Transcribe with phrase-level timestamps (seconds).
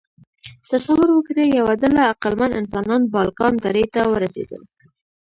[0.71, 4.61] تصور وکړئ، یوه ډله عقلمن انسانان بالکان درې ته ورسېدل.